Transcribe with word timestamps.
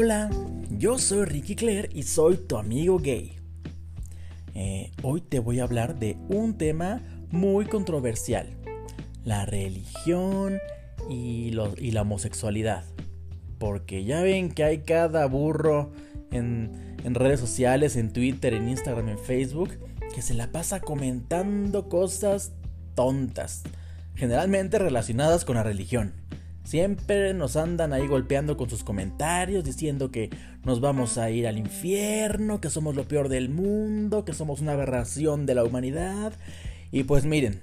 Hola, 0.00 0.30
yo 0.70 0.96
soy 0.96 1.24
Ricky 1.24 1.56
Claire 1.56 1.88
y 1.92 2.04
soy 2.04 2.36
tu 2.36 2.56
amigo 2.56 3.00
gay. 3.00 3.36
Eh, 4.54 4.92
hoy 5.02 5.20
te 5.20 5.40
voy 5.40 5.58
a 5.58 5.64
hablar 5.64 5.98
de 5.98 6.16
un 6.28 6.56
tema 6.56 7.02
muy 7.32 7.66
controversial, 7.66 8.46
la 9.24 9.44
religión 9.44 10.60
y, 11.10 11.50
la 11.50 12.02
homosexualidad. 12.02 12.84
Porque 13.58 14.04
ya 14.04 14.22
ven 14.22 14.52
que 14.52 14.62
hay 14.62 14.78
cada 14.82 15.26
burro 15.26 15.90
en, 16.30 16.96
en 17.02 17.14
redes 17.16 17.40
sociales, 17.40 17.96
en 17.96 18.12
Twitter, 18.12 18.54
en 18.54 18.68
Instagram, 18.68 19.08
en 19.08 19.18
Facebook, 19.18 19.70
que 20.14 20.22
se 20.22 20.34
la 20.34 20.52
pasa 20.52 20.78
comentando 20.78 21.88
cosas 21.88 22.52
tontas, 22.94 23.64
generalmente 24.14 24.78
relacionadas 24.78 25.44
con 25.44 25.56
la 25.56 25.64
religión. 25.64 26.27
Siempre 26.68 27.32
nos 27.32 27.56
andan 27.56 27.94
ahí 27.94 28.06
golpeando 28.06 28.58
con 28.58 28.68
sus 28.68 28.84
comentarios, 28.84 29.64
diciendo 29.64 30.10
que 30.10 30.28
nos 30.66 30.82
vamos 30.82 31.16
a 31.16 31.30
ir 31.30 31.46
al 31.46 31.56
infierno, 31.56 32.60
que 32.60 32.68
somos 32.68 32.94
lo 32.94 33.08
peor 33.08 33.30
del 33.30 33.48
mundo, 33.48 34.26
que 34.26 34.34
somos 34.34 34.60
una 34.60 34.72
aberración 34.72 35.46
de 35.46 35.54
la 35.54 35.64
humanidad. 35.64 36.34
Y 36.92 37.04
pues 37.04 37.24
miren, 37.24 37.62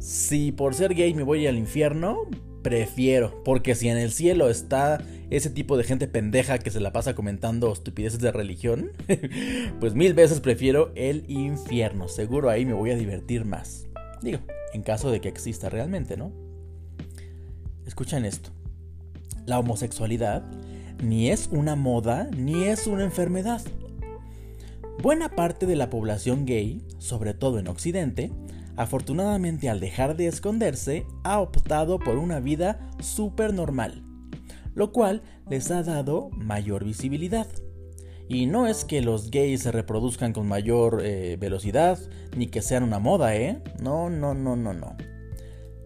si 0.00 0.50
por 0.50 0.74
ser 0.74 0.94
gay 0.94 1.14
me 1.14 1.22
voy 1.22 1.46
al 1.46 1.56
infierno, 1.56 2.22
prefiero, 2.64 3.40
porque 3.44 3.76
si 3.76 3.88
en 3.88 3.98
el 3.98 4.10
cielo 4.10 4.50
está 4.50 5.00
ese 5.30 5.50
tipo 5.50 5.76
de 5.76 5.84
gente 5.84 6.08
pendeja 6.08 6.58
que 6.58 6.72
se 6.72 6.80
la 6.80 6.92
pasa 6.92 7.14
comentando 7.14 7.72
estupideces 7.72 8.18
de 8.18 8.32
religión, 8.32 8.90
pues 9.78 9.94
mil 9.94 10.12
veces 10.14 10.40
prefiero 10.40 10.90
el 10.96 11.22
infierno. 11.30 12.08
Seguro 12.08 12.50
ahí 12.50 12.66
me 12.66 12.72
voy 12.72 12.90
a 12.90 12.96
divertir 12.96 13.44
más. 13.44 13.86
Digo, 14.22 14.40
en 14.74 14.82
caso 14.82 15.12
de 15.12 15.20
que 15.20 15.28
exista 15.28 15.70
realmente, 15.70 16.16
¿no? 16.16 16.51
Escuchen 17.86 18.24
esto. 18.24 18.50
La 19.46 19.58
homosexualidad 19.58 20.44
ni 21.02 21.30
es 21.30 21.48
una 21.50 21.74
moda 21.74 22.30
ni 22.36 22.64
es 22.64 22.86
una 22.86 23.04
enfermedad. 23.04 23.62
Buena 25.02 25.30
parte 25.30 25.66
de 25.66 25.74
la 25.74 25.90
población 25.90 26.46
gay, 26.46 26.86
sobre 26.98 27.34
todo 27.34 27.58
en 27.58 27.66
Occidente, 27.66 28.30
afortunadamente 28.76 29.68
al 29.68 29.80
dejar 29.80 30.16
de 30.16 30.28
esconderse, 30.28 31.06
ha 31.24 31.40
optado 31.40 31.98
por 31.98 32.16
una 32.16 32.40
vida 32.40 32.88
súper 33.00 33.52
normal, 33.52 34.04
lo 34.74 34.92
cual 34.92 35.22
les 35.48 35.70
ha 35.70 35.82
dado 35.82 36.30
mayor 36.30 36.84
visibilidad. 36.84 37.48
Y 38.28 38.46
no 38.46 38.66
es 38.66 38.84
que 38.84 39.02
los 39.02 39.30
gays 39.30 39.62
se 39.62 39.72
reproduzcan 39.72 40.32
con 40.32 40.46
mayor 40.46 41.00
eh, 41.02 41.36
velocidad, 41.38 41.98
ni 42.36 42.46
que 42.46 42.62
sean 42.62 42.82
una 42.82 42.98
moda, 42.98 43.34
¿eh? 43.36 43.62
No, 43.80 44.08
no, 44.08 44.34
no, 44.34 44.56
no, 44.56 44.72
no. 44.72 44.96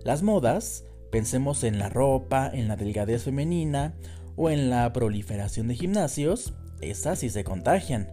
Las 0.04 0.22
modas 0.22 0.84
Pensemos 1.16 1.64
en 1.64 1.78
la 1.78 1.88
ropa, 1.88 2.50
en 2.52 2.68
la 2.68 2.76
delgadez 2.76 3.22
femenina 3.22 3.94
o 4.36 4.50
en 4.50 4.68
la 4.68 4.92
proliferación 4.92 5.66
de 5.66 5.74
gimnasios, 5.74 6.52
esas 6.82 7.20
sí 7.20 7.30
se 7.30 7.42
contagian. 7.42 8.10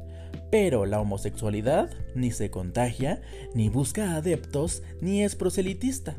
Pero 0.50 0.86
la 0.86 1.02
homosexualidad 1.02 1.90
ni 2.16 2.32
se 2.32 2.50
contagia, 2.50 3.22
ni 3.54 3.68
busca 3.68 4.16
adeptos, 4.16 4.84
ni 5.02 5.22
es 5.22 5.36
proselitista. 5.36 6.16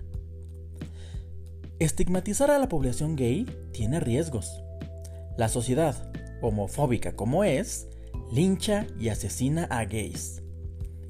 Estigmatizar 1.79 2.51
a 2.51 2.59
la 2.59 2.69
población 2.69 3.17
gay 3.17 3.47
tiene 3.73 3.98
riesgos. 3.98 4.63
La 5.39 5.48
sociedad, 5.48 6.13
homofóbica 6.43 7.17
como 7.17 7.45
es, 7.45 7.89
lincha 8.31 8.87
y 9.01 9.09
asesina 9.09 9.65
a 9.71 9.87
gays. 9.87 10.43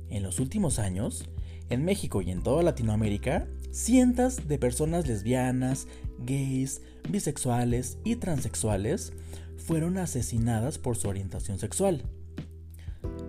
En 0.08 0.22
los 0.22 0.38
últimos 0.38 0.78
años, 0.78 1.28
en 1.70 1.84
México 1.84 2.22
y 2.22 2.30
en 2.30 2.42
toda 2.42 2.62
Latinoamérica, 2.62 3.46
cientos 3.70 4.48
de 4.48 4.58
personas 4.58 5.06
lesbianas, 5.06 5.86
gays, 6.18 6.82
bisexuales 7.08 7.98
y 8.04 8.16
transexuales 8.16 9.12
fueron 9.56 9.98
asesinadas 9.98 10.78
por 10.78 10.96
su 10.96 11.08
orientación 11.08 11.58
sexual. 11.58 12.02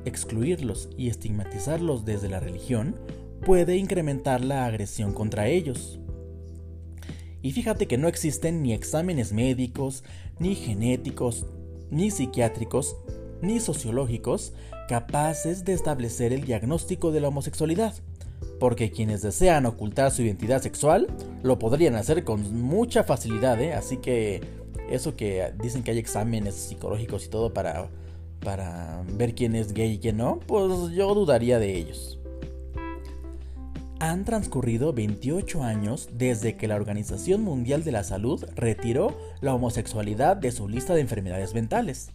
Excluirlos 0.05 0.89
y 0.97 1.09
estigmatizarlos 1.09 2.05
desde 2.05 2.29
la 2.29 2.39
religión 2.39 2.95
puede 3.45 3.77
incrementar 3.77 4.43
la 4.43 4.65
agresión 4.65 5.13
contra 5.13 5.47
ellos. 5.47 5.99
Y 7.41 7.51
fíjate 7.51 7.87
que 7.87 7.97
no 7.97 8.07
existen 8.07 8.61
ni 8.63 8.73
exámenes 8.73 9.31
médicos, 9.31 10.03
ni 10.39 10.55
genéticos, 10.55 11.45
ni 11.91 12.11
psiquiátricos, 12.11 12.95
ni 13.41 13.59
sociológicos 13.59 14.53
capaces 14.87 15.63
de 15.65 15.73
establecer 15.73 16.33
el 16.33 16.43
diagnóstico 16.43 17.11
de 17.11 17.19
la 17.19 17.27
homosexualidad 17.27 17.95
porque 18.59 18.91
quienes 18.91 19.21
desean 19.21 19.65
ocultar 19.65 20.11
su 20.11 20.21
identidad 20.21 20.61
sexual 20.61 21.07
lo 21.43 21.59
podrían 21.59 21.95
hacer 21.95 22.23
con 22.23 22.61
mucha 22.61 23.03
facilidad, 23.03 23.61
¿eh? 23.61 23.73
así 23.73 23.97
que 23.97 24.41
eso 24.89 25.15
que 25.15 25.51
dicen 25.61 25.83
que 25.83 25.91
hay 25.91 25.99
exámenes 25.99 26.55
psicológicos 26.55 27.25
y 27.25 27.29
todo 27.29 27.53
para, 27.53 27.89
para 28.41 29.03
ver 29.13 29.35
quién 29.35 29.55
es 29.55 29.73
gay 29.73 29.93
y 29.93 29.99
quién 29.99 30.17
no, 30.17 30.39
pues 30.47 30.91
yo 30.91 31.13
dudaría 31.13 31.59
de 31.59 31.75
ellos. 31.75 32.19
Han 33.99 34.25
transcurrido 34.25 34.93
28 34.93 35.63
años 35.63 36.09
desde 36.11 36.57
que 36.57 36.67
la 36.67 36.75
Organización 36.75 37.41
Mundial 37.43 37.83
de 37.83 37.93
la 37.93 38.03
Salud 38.03 38.45
retiró 38.55 39.17
la 39.41 39.53
homosexualidad 39.53 40.35
de 40.35 40.51
su 40.51 40.67
lista 40.67 40.93
de 40.93 41.01
enfermedades 41.01 41.53
mentales. 41.53 42.09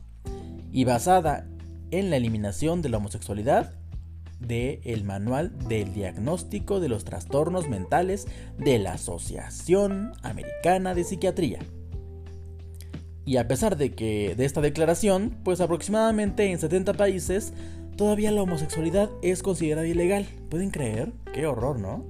Y 0.72 0.84
basada 0.84 1.46
en 1.90 2.10
la 2.10 2.16
eliminación 2.16 2.82
de 2.82 2.90
la 2.90 2.98
homosexualidad, 2.98 3.72
de 4.40 4.80
el 4.84 5.04
Manual 5.04 5.56
del 5.68 5.92
Diagnóstico 5.92 6.80
de 6.80 6.88
los 6.88 7.04
Trastornos 7.04 7.68
Mentales 7.68 8.26
de 8.58 8.78
la 8.78 8.94
Asociación 8.94 10.12
Americana 10.22 10.94
de 10.94 11.04
Psiquiatría. 11.04 11.60
Y 13.24 13.36
a 13.36 13.46
pesar 13.46 13.76
de 13.76 13.92
que 13.92 14.34
de 14.34 14.44
esta 14.44 14.60
declaración, 14.60 15.38
pues 15.44 15.60
aproximadamente 15.60 16.50
en 16.50 16.58
70 16.58 16.94
países 16.94 17.52
todavía 17.96 18.32
la 18.32 18.42
homosexualidad 18.42 19.10
es 19.22 19.42
considerada 19.42 19.86
ilegal. 19.86 20.26
¿Pueden 20.48 20.70
creer? 20.70 21.12
Qué 21.32 21.46
horror, 21.46 21.78
¿no? 21.78 22.04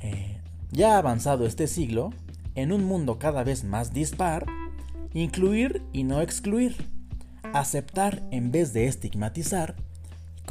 Eh, 0.00 0.38
ya 0.70 0.98
avanzado 0.98 1.46
este 1.46 1.66
siglo, 1.66 2.10
en 2.54 2.70
un 2.70 2.84
mundo 2.84 3.18
cada 3.18 3.44
vez 3.44 3.64
más 3.64 3.92
dispar, 3.92 4.46
incluir 5.14 5.82
y 5.92 6.04
no 6.04 6.20
excluir, 6.20 6.76
aceptar 7.52 8.22
en 8.30 8.50
vez 8.50 8.72
de 8.72 8.86
estigmatizar, 8.86 9.74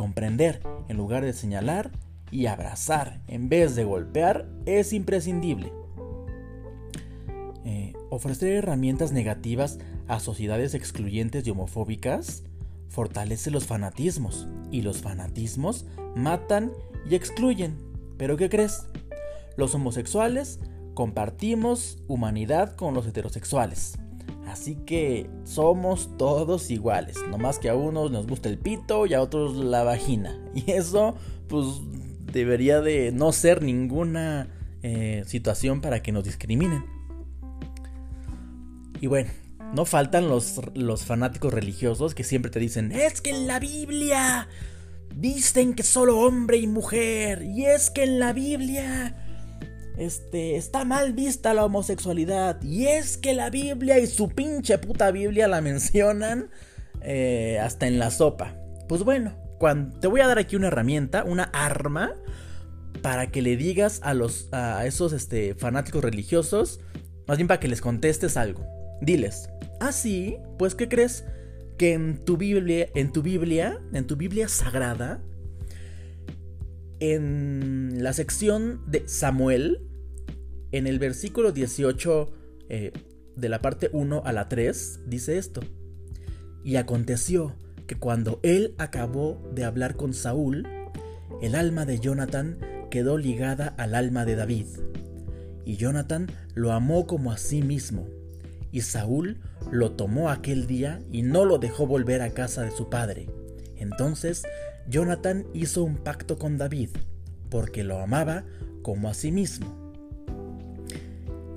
Comprender 0.01 0.63
en 0.87 0.97
lugar 0.97 1.23
de 1.23 1.31
señalar 1.31 1.91
y 2.31 2.47
abrazar 2.47 3.21
en 3.27 3.49
vez 3.49 3.75
de 3.75 3.83
golpear 3.83 4.49
es 4.65 4.93
imprescindible. 4.93 5.71
Eh, 7.65 7.93
ofrecer 8.09 8.53
herramientas 8.53 9.11
negativas 9.11 9.77
a 10.07 10.19
sociedades 10.19 10.73
excluyentes 10.73 11.45
y 11.45 11.51
homofóbicas 11.51 12.41
fortalece 12.89 13.51
los 13.51 13.67
fanatismos 13.67 14.47
y 14.71 14.81
los 14.81 15.03
fanatismos 15.03 15.85
matan 16.15 16.71
y 17.07 17.13
excluyen. 17.13 17.77
¿Pero 18.17 18.37
qué 18.37 18.49
crees? 18.49 18.87
Los 19.55 19.75
homosexuales 19.75 20.59
compartimos 20.95 21.99
humanidad 22.07 22.75
con 22.75 22.95
los 22.95 23.05
heterosexuales. 23.05 23.99
Así 24.47 24.75
que 24.85 25.29
somos 25.43 26.17
todos 26.17 26.71
iguales, 26.71 27.17
no 27.29 27.37
más 27.37 27.59
que 27.59 27.69
a 27.69 27.75
unos 27.75 28.11
nos 28.11 28.27
gusta 28.27 28.49
el 28.49 28.57
pito 28.57 29.05
y 29.05 29.13
a 29.13 29.21
otros 29.21 29.55
la 29.55 29.83
vagina. 29.83 30.37
Y 30.53 30.71
eso 30.71 31.15
pues 31.47 31.65
debería 32.31 32.81
de 32.81 33.11
no 33.11 33.31
ser 33.31 33.61
ninguna 33.61 34.47
eh, 34.83 35.23
situación 35.25 35.81
para 35.81 36.01
que 36.01 36.11
nos 36.11 36.23
discriminen. 36.23 36.83
Y 38.99 39.07
bueno, 39.07 39.29
no 39.73 39.85
faltan 39.85 40.27
los, 40.27 40.59
los 40.75 41.05
fanáticos 41.05 41.53
religiosos 41.53 42.13
que 42.13 42.23
siempre 42.23 42.51
te 42.51 42.59
dicen, 42.59 42.91
es 42.91 43.21
que 43.21 43.31
en 43.31 43.47
la 43.47 43.59
Biblia 43.59 44.47
dicen 45.15 45.73
que 45.73 45.83
solo 45.83 46.19
hombre 46.19 46.57
y 46.57 46.67
mujer, 46.67 47.43
y 47.43 47.65
es 47.65 47.89
que 47.89 48.03
en 48.03 48.19
la 48.19 48.33
Biblia 48.33 49.30
este, 49.97 50.55
está 50.55 50.85
mal 50.85 51.13
vista 51.13 51.53
la 51.53 51.65
homosexualidad. 51.65 52.61
Y 52.61 52.87
es 52.87 53.17
que 53.17 53.33
la 53.33 53.49
Biblia 53.49 53.99
y 53.99 54.07
su 54.07 54.29
pinche 54.29 54.77
puta 54.77 55.11
Biblia 55.11 55.47
la 55.47 55.61
mencionan 55.61 56.49
eh, 57.01 57.59
hasta 57.61 57.87
en 57.87 57.99
la 57.99 58.11
sopa. 58.11 58.55
Pues 58.87 59.03
bueno, 59.03 59.35
te 59.99 60.07
voy 60.07 60.21
a 60.21 60.27
dar 60.27 60.39
aquí 60.39 60.55
una 60.55 60.67
herramienta, 60.67 61.23
una 61.23 61.43
arma, 61.43 62.13
para 63.01 63.31
que 63.31 63.41
le 63.41 63.57
digas 63.57 63.99
a, 64.03 64.13
los, 64.13 64.49
a 64.51 64.85
esos 64.85 65.13
este, 65.13 65.55
fanáticos 65.55 66.03
religiosos, 66.03 66.79
más 67.27 67.37
bien 67.37 67.47
para 67.47 67.59
que 67.59 67.67
les 67.67 67.81
contestes 67.81 68.37
algo. 68.37 68.65
Diles, 69.01 69.49
ah 69.79 69.91
sí, 69.91 70.37
pues 70.57 70.75
¿qué 70.75 70.87
crees? 70.87 71.25
Que 71.77 71.93
en 71.93 72.23
tu 72.23 72.37
Biblia, 72.37 72.87
en 72.93 73.11
tu 73.11 73.21
Biblia, 73.21 73.79
en 73.93 74.05
tu 74.05 74.15
Biblia 74.15 74.47
sagrada, 74.47 75.21
en 77.01 78.03
la 78.03 78.13
sección 78.13 78.79
de 78.87 79.03
Samuel, 79.07 79.81
en 80.71 80.85
el 80.85 80.99
versículo 80.99 81.51
18 81.51 82.31
eh, 82.69 82.91
de 83.35 83.49
la 83.49 83.59
parte 83.59 83.89
1 83.91 84.21
a 84.23 84.31
la 84.31 84.47
3, 84.47 85.01
dice 85.07 85.39
esto. 85.39 85.61
Y 86.63 86.75
aconteció 86.75 87.55
que 87.87 87.95
cuando 87.95 88.39
él 88.43 88.75
acabó 88.77 89.41
de 89.53 89.65
hablar 89.65 89.95
con 89.95 90.13
Saúl, 90.13 90.67
el 91.41 91.55
alma 91.55 91.87
de 91.87 91.99
Jonathan 91.99 92.59
quedó 92.91 93.17
ligada 93.17 93.67
al 93.79 93.95
alma 93.95 94.23
de 94.23 94.35
David. 94.35 94.67
Y 95.65 95.77
Jonathan 95.77 96.27
lo 96.53 96.71
amó 96.71 97.07
como 97.07 97.31
a 97.31 97.37
sí 97.37 97.63
mismo. 97.63 98.07
y 98.73 98.81
Saúl 98.81 99.41
lo 99.69 99.91
tomó 99.91 100.29
aquel 100.29 100.65
día 100.65 101.01
y 101.11 101.23
no 101.23 101.43
lo 101.43 101.57
dejó 101.57 101.87
volver 101.87 102.21
a 102.21 102.29
casa 102.29 102.61
de 102.61 102.71
su 102.71 102.89
padre. 102.89 103.27
Entonces 103.75 104.43
Jonathan 104.87 105.45
hizo 105.53 105.83
un 105.83 105.97
pacto 105.97 106.37
con 106.37 106.57
David, 106.57 106.89
porque 107.49 107.83
lo 107.83 107.99
amaba 107.99 108.43
como 108.81 109.09
a 109.09 109.13
sí 109.13 109.31
mismo. 109.31 109.93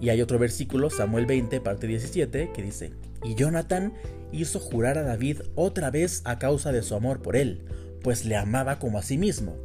Y 0.00 0.10
hay 0.10 0.20
otro 0.20 0.38
versículo, 0.38 0.90
Samuel 0.90 1.26
20, 1.26 1.60
parte 1.60 1.86
17, 1.86 2.50
que 2.52 2.62
dice, 2.62 2.92
y 3.22 3.34
Jonathan 3.34 3.94
hizo 4.32 4.60
jurar 4.60 4.98
a 4.98 5.02
David 5.02 5.40
otra 5.54 5.90
vez 5.90 6.20
a 6.24 6.38
causa 6.38 6.72
de 6.72 6.82
su 6.82 6.94
amor 6.94 7.22
por 7.22 7.36
él, 7.36 7.64
pues 8.02 8.24
le 8.24 8.36
amaba 8.36 8.78
como 8.78 8.98
a 8.98 9.02
sí 9.02 9.16
mismo. 9.16 9.56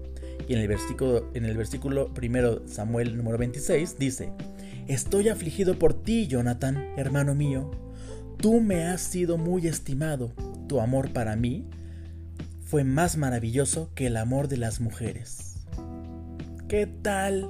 Y 0.48 0.54
en 0.54 0.60
el 0.60 0.68
versículo, 0.68 1.30
en 1.34 1.46
el 1.46 1.58
versículo 1.58 2.14
primero, 2.14 2.64
Samuel 2.68 3.18
número 3.18 3.38
26, 3.38 4.00
dice, 4.00 4.32
Estoy 4.88 5.30
afligido 5.30 5.78
por 5.78 5.94
ti, 5.94 6.28
Jonathan, 6.28 6.94
hermano 6.98 7.36
mío. 7.36 7.70
Tú 8.38 8.62
me 8.62 8.86
has 8.86 9.02
sido 9.02 9.38
muy 9.38 9.68
estimado. 9.68 10.34
Tu 10.68 10.80
amor 10.80 11.12
para 11.12 11.36
mí 11.36 11.68
fue 12.70 12.84
más 12.84 13.18
maravilloso 13.18 13.90
que 13.96 14.06
el 14.08 14.16
amor 14.16 14.48
de 14.48 14.58
las 14.58 14.80
mujeres. 14.80 15.56
¿Qué 16.68 16.86
tal? 16.86 17.50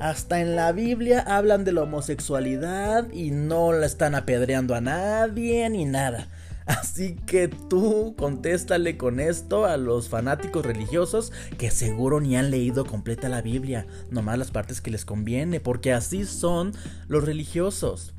Hasta 0.00 0.40
en 0.40 0.56
la 0.56 0.72
Biblia 0.72 1.20
hablan 1.20 1.64
de 1.64 1.72
la 1.72 1.82
homosexualidad 1.82 3.12
y 3.12 3.30
no 3.30 3.72
la 3.72 3.84
están 3.84 4.14
apedreando 4.14 4.74
a 4.74 4.80
nadie 4.80 5.68
ni 5.68 5.84
nada. 5.84 6.28
Así 6.64 7.16
que 7.26 7.48
tú 7.48 8.14
contéstale 8.16 8.96
con 8.96 9.20
esto 9.20 9.66
a 9.66 9.76
los 9.76 10.08
fanáticos 10.08 10.64
religiosos 10.64 11.30
que 11.58 11.70
seguro 11.70 12.18
ni 12.20 12.34
han 12.34 12.50
leído 12.50 12.86
completa 12.86 13.28
la 13.28 13.42
Biblia, 13.42 13.86
nomás 14.10 14.38
las 14.38 14.50
partes 14.50 14.80
que 14.80 14.90
les 14.90 15.04
conviene, 15.04 15.60
porque 15.60 15.92
así 15.92 16.24
son 16.24 16.72
los 17.06 17.22
religiosos. 17.22 18.14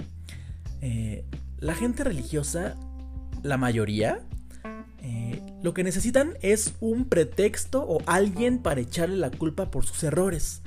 Eh, 0.81 1.25
la 1.57 1.73
gente 1.73 2.03
religiosa, 2.03 2.75
la 3.41 3.57
mayoría, 3.57 4.21
eh, 5.01 5.41
lo 5.61 5.73
que 5.73 5.83
necesitan 5.83 6.37
es 6.41 6.73
un 6.79 7.05
pretexto 7.05 7.83
o 7.83 8.01
alguien 8.05 8.59
para 8.59 8.81
echarle 8.81 9.17
la 9.17 9.31
culpa 9.31 9.71
por 9.71 9.85
sus 9.85 10.03
errores. 10.03 10.61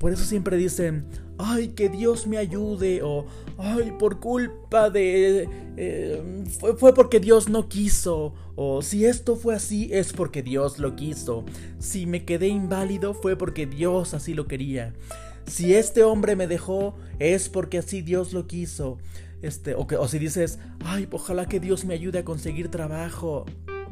Por 0.00 0.12
eso 0.12 0.24
siempre 0.24 0.56
dicen, 0.56 1.04
ay, 1.36 1.68
que 1.68 1.90
Dios 1.90 2.26
me 2.26 2.38
ayude, 2.38 3.02
o 3.02 3.26
ay, 3.58 3.92
por 3.98 4.18
culpa 4.18 4.88
de... 4.88 5.46
Eh, 5.76 6.44
fue, 6.78 6.94
porque 6.94 7.20
Dios 7.20 7.50
no 7.50 7.68
quiso, 7.68 8.32
o 8.56 8.80
si 8.80 9.04
esto 9.04 9.36
fue 9.36 9.54
así 9.54 9.90
es 9.92 10.14
porque 10.14 10.42
Dios 10.42 10.78
lo 10.78 10.96
quiso, 10.96 11.44
si 11.78 12.06
me 12.06 12.24
quedé 12.24 12.48
inválido 12.48 13.12
fue 13.12 13.36
porque 13.36 13.66
Dios 13.66 14.14
así 14.14 14.32
lo 14.32 14.46
quería, 14.46 14.94
si 15.46 15.74
este 15.74 16.02
hombre 16.02 16.34
me 16.34 16.46
dejó 16.46 16.96
es 17.18 17.50
porque 17.50 17.78
así 17.78 18.00
Dios 18.00 18.32
lo 18.32 18.46
quiso, 18.46 18.96
este, 19.42 19.74
o, 19.74 19.86
o 19.98 20.08
si 20.08 20.18
dices, 20.18 20.58
ay, 20.84 21.08
ojalá 21.12 21.46
que 21.46 21.60
Dios 21.60 21.84
me 21.84 21.94
ayude 21.94 22.20
a 22.20 22.24
conseguir 22.24 22.70
trabajo. 22.70 23.44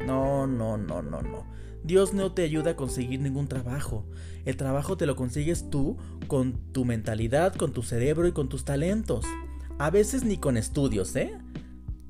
No, 0.07 0.47
no, 0.47 0.77
no, 0.77 1.03
no, 1.03 1.23
no. 1.23 1.47
Dios 1.85 2.13
no 2.13 2.33
te 2.33 2.43
ayuda 2.43 2.73
a 2.73 2.77
conseguir 2.77 3.21
ningún 3.21 3.49
trabajo. 3.49 4.05
El 4.45 4.57
trabajo 4.57 4.97
te 4.97 5.07
lo 5.07 5.17
consigues 5.17 5.71
tú 5.71 5.97
con 6.27 6.73
tu 6.73 6.85
mentalidad, 6.85 7.55
con 7.55 7.73
tu 7.73 7.83
cerebro 7.83 8.27
y 8.27 8.33
con 8.33 8.49
tus 8.49 8.65
talentos. 8.65 9.25
A 9.79 9.91
veces 9.91 10.25
ni 10.25 10.39
con 10.39 10.57
estudios, 10.57 11.15
¿eh? 11.17 11.39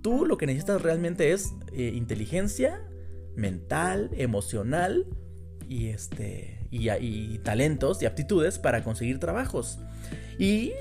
Tú 0.03 0.25
lo 0.25 0.39
que 0.39 0.47
necesitas 0.47 0.83
realmente 0.83 1.33
es 1.33 1.55
eh, 1.73 1.93
inteligencia 1.95 2.83
mental, 3.37 4.11
emocional 4.15 5.07
y 5.69 5.89
este 5.89 6.67
y, 6.71 6.91
y 6.91 7.39
talentos 7.39 8.03
y 8.03 8.07
aptitudes 8.07 8.59
para 8.59 8.83
conseguir 8.83 9.21
trabajos. 9.21 9.79
Y 10.39 10.73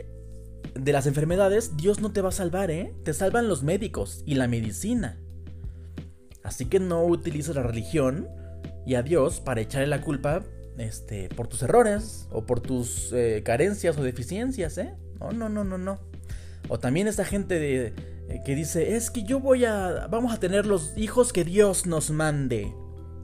de 0.76 0.92
las 0.92 1.08
enfermedades 1.08 1.76
Dios 1.78 2.00
no 2.00 2.12
te 2.12 2.22
va 2.22 2.30
a 2.30 2.34
salvar, 2.34 2.72
¿eh? 2.72 2.94
Te 3.04 3.14
salvan 3.14 3.48
los 3.48 3.64
médicos 3.64 4.24
y 4.26 4.36
la 4.36 4.48
medicina. 4.48 5.20
Así 6.48 6.64
que 6.64 6.80
no 6.80 7.04
utilices 7.04 7.58
la 7.58 7.64
religión 7.64 8.30
y 8.86 8.96
a 8.96 9.04
Dios 9.04 9.42
para 9.42 9.60
echarle 9.60 9.88
la 9.88 10.00
culpa 10.00 10.44
este, 10.78 11.28
por 11.28 11.50
tus 11.50 11.62
errores 11.62 12.26
o 12.32 12.46
por 12.46 12.62
tus 12.62 13.12
eh, 13.12 13.42
carencias 13.44 13.98
o 13.98 14.02
deficiencias, 14.02 14.78
¿eh? 14.78 14.94
No, 15.20 15.32
no, 15.34 15.50
no, 15.50 15.66
no, 15.66 15.78
no. 15.78 16.00
O 16.70 16.80
también 16.80 17.10
esa 17.10 17.26
gente 17.26 17.60
de, 17.60 17.88
eh, 18.30 18.42
que 18.46 18.56
dice, 18.56 18.96
es 18.96 19.12
que 19.12 19.24
yo 19.24 19.42
voy 19.42 19.66
a, 19.66 20.08
vamos 20.10 20.34
a 20.34 20.40
tener 20.40 20.66
los 20.66 20.98
hijos 20.98 21.34
que 21.34 21.44
Dios 21.44 21.86
nos 21.86 22.12
mande. 22.12 22.74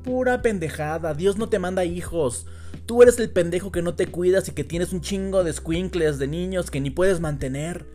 Pura 0.03 0.41
pendejada, 0.41 1.13
Dios 1.13 1.37
no 1.37 1.47
te 1.47 1.59
manda 1.59 1.85
hijos. 1.85 2.45
Tú 2.85 3.03
eres 3.03 3.17
el 3.19 3.29
pendejo 3.29 3.71
que 3.71 3.81
no 3.81 3.95
te 3.95 4.07
cuidas 4.07 4.49
y 4.49 4.51
que 4.51 4.65
tienes 4.65 4.91
un 4.91 4.99
chingo 4.99 5.45
de 5.45 5.53
squinkles 5.53 6.19
de 6.19 6.27
niños 6.27 6.69
que 6.69 6.81
ni 6.81 6.89
puedes 6.89 7.21
mantener. 7.21 7.85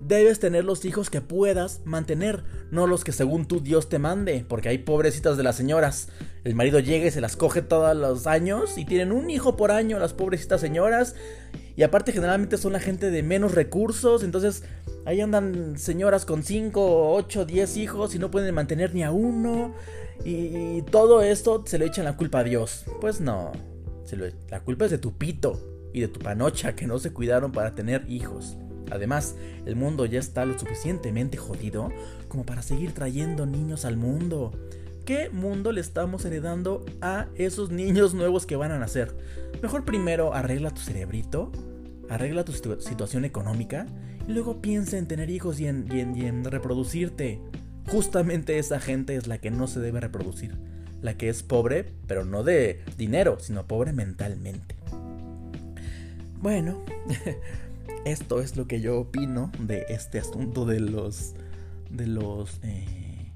Debes 0.00 0.40
tener 0.40 0.64
los 0.64 0.84
hijos 0.84 1.10
que 1.10 1.20
puedas 1.20 1.82
mantener, 1.84 2.42
no 2.70 2.86
los 2.86 3.04
que 3.04 3.12
según 3.12 3.46
tú 3.46 3.60
Dios 3.60 3.88
te 3.88 3.98
mande, 3.98 4.46
porque 4.48 4.70
hay 4.70 4.78
pobrecitas 4.78 5.36
de 5.36 5.42
las 5.42 5.56
señoras. 5.56 6.08
El 6.42 6.54
marido 6.54 6.78
llega 6.78 7.06
y 7.06 7.10
se 7.10 7.20
las 7.20 7.36
coge 7.36 7.60
todos 7.60 7.94
los 7.94 8.26
años 8.26 8.78
y 8.78 8.86
tienen 8.86 9.12
un 9.12 9.28
hijo 9.28 9.56
por 9.56 9.70
año 9.70 9.98
las 9.98 10.14
pobrecitas 10.14 10.60
señoras. 10.60 11.14
Y 11.76 11.82
aparte 11.82 12.12
generalmente 12.12 12.56
son 12.56 12.72
la 12.72 12.80
gente 12.80 13.10
de 13.10 13.22
menos 13.22 13.54
recursos, 13.54 14.22
entonces 14.22 14.64
ahí 15.04 15.20
andan 15.20 15.78
señoras 15.78 16.24
con 16.24 16.42
5, 16.42 17.12
8, 17.14 17.44
10 17.44 17.76
hijos 17.76 18.14
y 18.14 18.18
no 18.18 18.30
pueden 18.30 18.54
mantener 18.54 18.94
ni 18.94 19.02
a 19.02 19.10
uno. 19.10 19.74
Y, 20.24 20.82
todo 20.90 21.22
esto 21.22 21.62
se 21.66 21.78
le 21.78 21.86
echan 21.86 22.04
la 22.04 22.16
culpa 22.16 22.40
a 22.40 22.44
Dios. 22.44 22.84
Pues 23.00 23.20
no, 23.20 23.52
la 24.50 24.60
culpa 24.60 24.86
es 24.86 24.90
de 24.90 24.98
tu 24.98 25.16
pito 25.16 25.88
y 25.92 26.00
de 26.00 26.08
tu 26.08 26.20
panocha 26.20 26.74
que 26.74 26.86
no 26.86 26.98
se 26.98 27.12
cuidaron 27.12 27.52
para 27.52 27.74
tener 27.74 28.04
hijos. 28.08 28.56
Además, 28.90 29.36
el 29.66 29.76
mundo 29.76 30.06
ya 30.06 30.18
está 30.18 30.44
lo 30.44 30.58
suficientemente 30.58 31.36
jodido 31.36 31.90
como 32.28 32.44
para 32.44 32.62
seguir 32.62 32.92
trayendo 32.92 33.46
niños 33.46 33.84
al 33.84 33.96
mundo. 33.96 34.52
¿Qué 35.04 35.30
mundo 35.30 35.72
le 35.72 35.80
estamos 35.80 36.24
heredando 36.24 36.84
a 37.00 37.26
esos 37.34 37.70
niños 37.70 38.14
nuevos 38.14 38.46
que 38.46 38.56
van 38.56 38.70
a 38.70 38.78
nacer? 38.78 39.14
Mejor 39.62 39.84
primero 39.84 40.34
arregla 40.34 40.70
tu 40.70 40.80
cerebrito, 40.80 41.50
arregla 42.08 42.44
tu 42.44 42.52
situación 42.52 43.24
económica 43.24 43.86
y 44.28 44.32
luego 44.32 44.60
piensa 44.60 44.98
en 44.98 45.06
tener 45.06 45.30
hijos 45.30 45.60
y 45.60 45.66
en, 45.66 46.44
reproducirte. 46.44 47.40
Justamente 47.88 48.58
esa 48.58 48.78
gente 48.78 49.16
es 49.16 49.26
la 49.26 49.38
que 49.38 49.50
no 49.50 49.66
se 49.66 49.80
debe 49.80 50.00
reproducir. 50.00 50.56
La 51.02 51.14
que 51.16 51.28
es 51.28 51.42
pobre, 51.42 51.86
pero 52.06 52.24
no 52.24 52.44
de 52.44 52.80
dinero, 52.98 53.38
sino 53.40 53.66
pobre 53.66 53.92
mentalmente. 53.92 54.76
Bueno, 56.40 56.84
esto 58.04 58.40
es 58.40 58.56
lo 58.56 58.66
que 58.66 58.80
yo 58.80 58.98
opino 58.98 59.50
de 59.58 59.86
este 59.88 60.18
asunto 60.18 60.64
de 60.64 60.80
los 60.80 61.34
de 61.90 62.06
los 62.06 62.60
eh, 62.62 63.30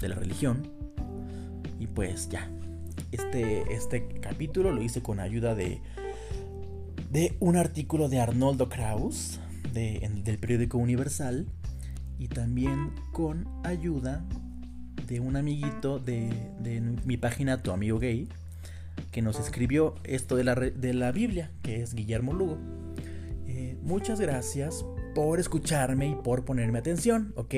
de 0.00 0.08
la 0.08 0.14
religión 0.16 0.70
y 1.78 1.86
pues 1.86 2.28
ya 2.28 2.48
este 3.12 3.74
este 3.74 4.08
capítulo 4.20 4.72
lo 4.72 4.82
hice 4.82 5.02
con 5.02 5.20
ayuda 5.20 5.54
de 5.54 5.80
de 7.10 7.36
un 7.40 7.56
artículo 7.56 8.08
de 8.08 8.20
Arnoldo 8.20 8.68
Kraus 8.68 9.40
de, 9.72 10.08
del 10.24 10.38
periódico 10.38 10.78
Universal 10.78 11.46
y 12.18 12.28
también 12.28 12.92
con 13.12 13.48
ayuda 13.64 14.24
de 15.06 15.20
un 15.20 15.36
amiguito 15.36 15.98
de, 15.98 16.30
de 16.60 16.80
mi 16.80 17.16
página 17.16 17.62
Tu 17.62 17.70
Amigo 17.72 17.98
Gay 17.98 18.28
que 19.10 19.22
nos 19.22 19.38
escribió 19.38 19.94
esto 20.04 20.36
de 20.36 20.44
la, 20.44 20.54
de 20.54 20.94
la 20.94 21.12
Biblia, 21.12 21.50
que 21.62 21.82
es 21.82 21.94
Guillermo 21.94 22.32
Lugo. 22.32 22.58
Muchas 23.84 24.18
gracias 24.18 24.82
por 25.14 25.38
escucharme 25.38 26.08
y 26.08 26.14
por 26.14 26.46
ponerme 26.46 26.78
atención, 26.78 27.34
¿ok? 27.36 27.54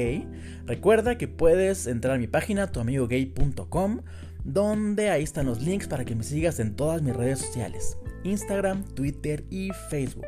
Recuerda 0.66 1.16
que 1.16 1.28
puedes 1.28 1.86
entrar 1.86 2.16
a 2.16 2.18
mi 2.18 2.26
página 2.26 2.66
tuamigogay.com 2.66 4.00
donde 4.42 5.10
ahí 5.10 5.22
están 5.22 5.46
los 5.46 5.62
links 5.62 5.86
para 5.86 6.04
que 6.04 6.16
me 6.16 6.24
sigas 6.24 6.58
en 6.58 6.74
todas 6.74 7.00
mis 7.00 7.14
redes 7.14 7.38
sociales, 7.38 7.96
Instagram, 8.24 8.84
Twitter 8.94 9.44
y 9.50 9.70
Facebook. 9.88 10.26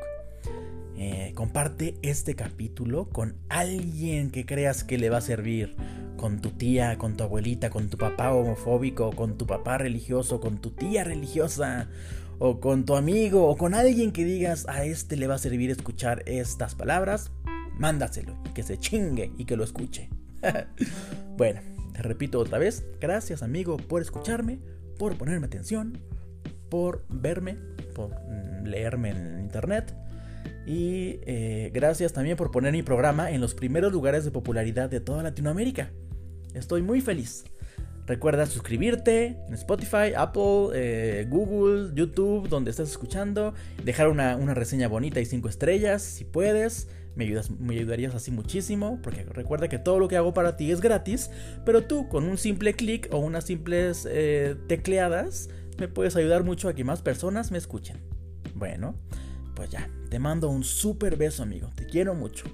Eh, 1.00 1.32
comparte 1.36 1.94
este 2.02 2.34
capítulo 2.34 3.08
con 3.08 3.36
alguien 3.48 4.32
que 4.32 4.44
creas 4.44 4.82
que 4.82 4.98
le 4.98 5.10
va 5.10 5.18
a 5.18 5.20
servir, 5.20 5.76
con 6.16 6.40
tu 6.40 6.50
tía, 6.50 6.98
con 6.98 7.16
tu 7.16 7.22
abuelita, 7.22 7.70
con 7.70 7.88
tu 7.88 7.96
papá 7.96 8.32
homofóbico, 8.32 9.12
con 9.12 9.38
tu 9.38 9.46
papá 9.46 9.78
religioso, 9.78 10.40
con 10.40 10.58
tu 10.58 10.72
tía 10.72 11.04
religiosa 11.04 11.88
o 12.40 12.58
con 12.58 12.84
tu 12.84 12.96
amigo 12.96 13.46
o 13.46 13.56
con 13.56 13.74
alguien 13.74 14.10
que 14.10 14.24
digas 14.24 14.66
a 14.68 14.84
este 14.84 15.16
le 15.16 15.28
va 15.28 15.36
a 15.36 15.38
servir 15.38 15.70
escuchar 15.70 16.24
estas 16.26 16.74
palabras, 16.74 17.30
mándaselo 17.74 18.36
y 18.44 18.48
que 18.54 18.64
se 18.64 18.76
chingue 18.76 19.30
y 19.38 19.44
que 19.44 19.56
lo 19.56 19.62
escuche. 19.62 20.10
bueno, 21.36 21.60
te 21.92 22.02
repito 22.02 22.40
otra 22.40 22.58
vez, 22.58 22.84
gracias 23.00 23.44
amigo 23.44 23.76
por 23.76 24.02
escucharme, 24.02 24.58
por 24.98 25.16
ponerme 25.16 25.46
atención, 25.46 26.00
por 26.68 27.04
verme, 27.08 27.56
por 27.94 28.10
mm, 28.10 28.64
leerme 28.64 29.10
en 29.10 29.38
internet. 29.38 29.94
Y 30.68 31.20
eh, 31.22 31.70
gracias 31.72 32.12
también 32.12 32.36
por 32.36 32.50
poner 32.50 32.72
mi 32.72 32.82
programa 32.82 33.30
en 33.30 33.40
los 33.40 33.54
primeros 33.54 33.90
lugares 33.90 34.26
de 34.26 34.30
popularidad 34.30 34.90
de 34.90 35.00
toda 35.00 35.22
Latinoamérica. 35.22 35.92
Estoy 36.52 36.82
muy 36.82 37.00
feliz. 37.00 37.46
Recuerda 38.06 38.44
suscribirte 38.44 39.38
en 39.48 39.54
Spotify, 39.54 40.12
Apple, 40.14 40.68
eh, 40.74 41.26
Google, 41.26 41.92
YouTube, 41.94 42.50
donde 42.50 42.70
estés 42.70 42.90
escuchando. 42.90 43.54
Dejar 43.82 44.08
una, 44.08 44.36
reseña 44.52 44.88
bonita 44.88 45.20
y 45.20 45.24
5 45.24 45.48
estrellas 45.48 46.02
si 46.02 46.26
puedes. 46.26 46.88
Me, 47.16 47.24
ayudas, 47.24 47.50
me 47.50 47.74
ayudarías 47.74 48.14
así 48.14 48.30
muchísimo. 48.30 49.00
Porque 49.02 49.24
recuerda 49.24 49.68
que 49.68 49.78
todo 49.78 49.98
lo 49.98 50.06
que 50.06 50.18
hago 50.18 50.34
para 50.34 50.58
ti 50.58 50.70
es 50.70 50.82
gratis. 50.82 51.30
Pero 51.64 51.84
tú 51.84 52.10
con 52.10 52.24
un 52.24 52.36
simple 52.36 52.74
clic 52.74 53.08
o 53.10 53.16
unas 53.16 53.44
simples 53.44 54.06
eh, 54.10 54.54
tecleadas 54.66 55.48
me 55.78 55.88
puedes 55.88 56.14
ayudar 56.14 56.44
mucho 56.44 56.68
a 56.68 56.74
que 56.74 56.84
más 56.84 57.00
personas 57.00 57.50
me 57.52 57.56
escuchen. 57.56 58.02
Bueno, 58.54 58.96
pues 59.58 59.70
ya. 59.70 59.90
Te 60.08 60.20
mando 60.20 60.48
un 60.48 60.62
super 60.62 61.16
beso 61.16 61.42
amigo. 61.42 61.68
Te 61.74 61.84
quiero 61.84 62.14
mucho. 62.14 62.44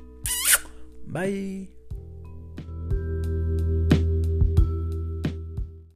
Bye. 1.07 1.71